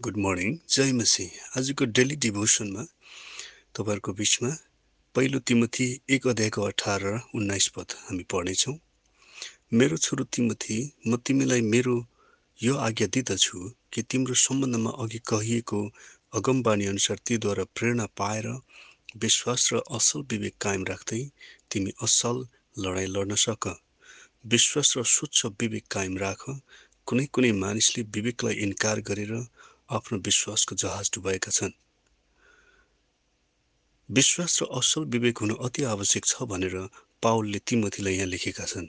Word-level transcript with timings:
Good 0.00 0.16
morning 0.16 0.56
जय 0.68 0.92
मसी 0.92 1.24
आजको 1.56 1.84
daily 1.88 2.16
डिभोसनमा 2.22 2.82
तपाईँहरूको 3.74 4.12
बिचमा 4.12 4.50
पहिलो 5.14 5.38
तिमथी 5.48 5.86
एक 6.14 6.26
अध्यायको 6.26 6.62
अठार 6.62 7.00
र 7.02 7.12
उन्नाइस 7.34 7.68
पद 7.76 7.94
हामी 8.00 8.24
पढ्नेछौँ। 8.32 8.74
मेरो 9.72 9.96
छोरो 9.96 10.24
तिमथी 10.34 10.76
म 11.08 11.16
तिमीलाई 11.24 11.62
मेरो 11.72 11.96
यो 12.60 12.74
आज्ञा 12.78 13.06
दिँदछु 13.08 13.58
कि 13.92 14.02
तिम्रो 14.10 14.34
सम्बन्धमा 14.36 14.92
अघि 15.02 15.20
कहिएको 15.26 15.80
अनुसार 16.34 17.18
तीद्वारा 17.26 17.64
प्रेरणा 17.74 18.06
पाएर 18.20 18.46
विश्वास 19.16 19.68
र 19.72 19.80
असल 19.96 20.28
विवेक 20.30 20.54
कायम 20.60 20.84
राख्दै 20.84 21.22
तिमी 21.70 21.92
असल 22.02 22.44
लडाइँ 22.76 23.08
लड्न 23.08 23.34
सक। 23.40 23.64
विश्वास 24.44 24.88
र 24.96 25.02
स्वच्छ 25.16 25.38
विवेक 25.60 25.86
कायम 25.90 26.18
राख। 26.18 26.42
कुनै 27.08 27.26
कुनै 27.34 27.52
मानिसले 27.64 28.02
विवेकलाई 28.14 28.54
इन्कार 28.66 29.00
गरेर 29.08 29.32
आफ्नो 29.90 30.18
विश्वासको 30.18 30.74
जहाज 30.76 31.10
डुबाएका 31.14 31.50
छन्। 31.50 31.70
विश्वास 34.10 34.62
र 34.62 34.66
असल 34.78 35.04
विवेक 35.04 35.38
हुनु 35.38 35.54
अति 35.54 35.82
आवश्यक 35.84 36.24
छ 36.26 36.42
भनेर 36.42 36.88
पावलले 37.22 37.58
तिमथीलाई 37.58 38.14
यहाँ 38.14 38.26
लेखेका 38.26 38.64
छन्। 38.64 38.86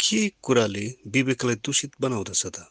के 0.00 0.28
कुराले 0.42 0.94
विवेकलाई 1.06 1.54
दूषित 1.54 1.92
बनाउँदछ 2.00 2.46
त? 2.46 2.66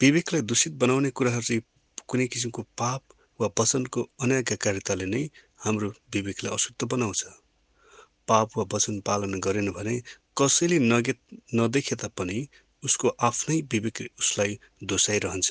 विवेकलाई 0.00 0.42
दूषित 0.42 0.72
बनाउने 0.72 1.10
कुराहरू 1.10 1.42
चाहिँ 1.42 1.62
कुनै 2.08 2.26
किसिमको 2.26 2.62
पाप 2.62 3.02
वा 3.40 3.48
वचनको 3.60 4.02
अनाज्ञाकारिताले 4.22 5.06
नै 5.06 5.22
हाम्रो 5.64 5.88
विवेकलाई 6.14 6.52
अशुद्ध 6.54 6.88
बनाउँछ। 6.88 7.24
पाप 8.28 8.48
वा 8.58 8.64
वचन 8.72 9.00
पालन 9.00 9.40
गरेन 9.40 9.70
भने 9.70 10.02
कसैले 10.38 10.78
नगे 10.78 11.14
नदेखे 11.54 11.94
तापनि 11.94 12.38
उसको 12.82 13.08
आफ्नै 13.28 13.56
विवेक 13.72 13.98
उसलाई 14.18 14.58
दोषाइरहन्छ। 14.84 15.50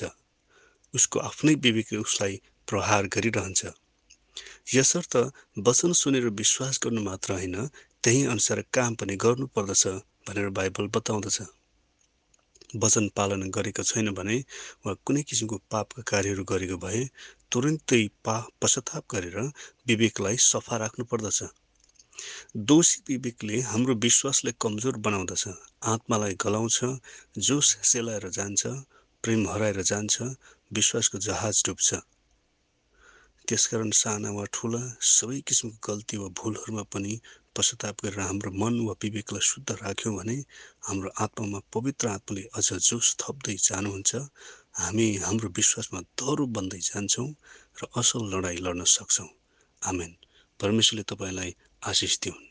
उसको 0.94 1.18
आफ्नै 1.20 1.54
विवेक 1.66 1.92
उसलाई 2.00 2.40
प्रहार 2.68 3.06
गरिरहन्छ। 3.06 3.60
यसर्थ 4.74 5.16
वचन 5.58 5.92
सुनेर 5.92 6.26
विश्वास 6.40 6.80
गर्नु 6.82 7.02
मात्र 7.02 7.32
होइन 7.32 7.56
त्यही 8.04 8.24
अनुसार 8.24 8.64
काम 8.74 8.94
पनि 8.94 9.16
गर्नुपर्दछ 9.16 9.86
भनेर 10.28 10.48
बाइबल 10.58 10.86
बताउँदछ। 10.96 11.38
वचन 12.76 13.08
पालन 13.16 13.42
गरेको 13.50 13.82
छैन 13.82 14.10
भने 14.14 14.36
वा 14.86 14.92
कुनै 15.04 15.22
किसिमको 15.22 15.56
पापका 15.70 16.02
कार्यहरू 16.02 16.44
गरेको 16.44 16.76
भए 16.78 17.00
तुरन्तै 17.52 18.02
पा 18.24 18.36
पश्चाताप 18.62 19.04
गरेर 19.10 19.38
विवेकलाई 19.86 20.36
सफा 20.46 20.76
राख्नु 20.76 21.04
पर्दछ 21.04 21.38
दोषी 22.68 23.02
विवेकले 23.08 23.60
हाम्रो 23.70 23.94
विश्वासलाई 24.04 24.54
कमजोर 24.60 24.96
बनाउँदछ 25.06 25.44
आत्मालाई 25.92 26.34
गलाउँछ 26.44 26.78
जोस 27.46 27.68
सेलाएर 27.90 28.28
जान्छ 28.38 28.62
प्रेम 29.24 29.48
हराएर 29.48 29.82
जान्छ 29.82 30.16
विश्वासको 30.70 31.18
जहाज 31.18 31.62
डुब्छ। 31.66 31.88
त्यसकारण 33.48 33.90
साना 33.96 34.30
वा 34.30 34.44
ठुला 34.52 34.82
सबै 35.10 35.40
किसिमको 35.48 35.78
गल्ती 35.86 36.16
वा 36.16 36.28
भुलहरूमा 36.38 36.82
पनि 36.92 37.12
पश्चाताप 37.56 37.96
गरेर 38.04 38.20
हाम्रो 38.20 38.50
मन 38.62 38.74
वा 38.86 38.94
विवेकलाई 39.02 39.44
शुद्ध 39.50 39.70
राख्यौँ 39.82 40.14
भने 40.16 40.36
हाम्रो 40.86 41.08
आत्मामा 41.24 41.60
पवित्र 41.74 42.08
आत्माले 42.08 42.42
अझ 42.58 42.68
जोस 42.88 43.16
थप्दै 43.22 43.56
जानुहुन्छ। 43.68 44.10
हामी 44.82 45.06
हाम्रो 45.26 45.48
विश्वासमा 45.58 46.00
दह्रो 46.20 46.44
बन्दै 46.54 46.80
जान्छौँ 46.88 47.28
र 47.78 47.88
असल 47.98 48.22
लडाइँ 48.32 48.60
लड्न 48.66 48.84
सक्छौँ। 48.96 49.28
आमेन। 49.82 50.12
परमेश्वरले 50.60 51.04
तपाईँलाई 51.10 51.50
asistimos. 51.80 52.47